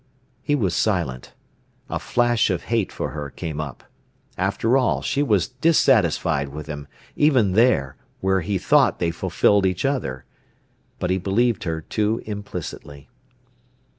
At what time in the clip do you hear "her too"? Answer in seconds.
11.65-12.23